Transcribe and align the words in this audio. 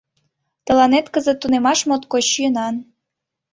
—Тыланет 0.65 1.05
кызыт 1.13 1.37
тунемаш 1.41 1.79
моткоч 1.89 2.27
йӧнан. 2.41 2.75